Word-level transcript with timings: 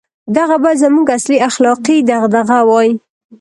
•دغه 0.37 0.55
باید 0.63 0.81
زموږ 0.85 1.07
اصلي 1.17 1.37
اخلاقي 1.49 1.97
دغدغه 2.11 2.59
وای. 2.69 2.89